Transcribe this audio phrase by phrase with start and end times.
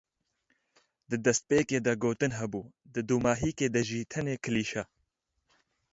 [1.09, 2.61] Di despêkê de gotin hebû
[2.93, 4.83] di dûmahîkê de jî tenê klîşe.